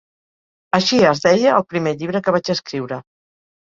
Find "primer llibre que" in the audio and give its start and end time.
1.77-2.37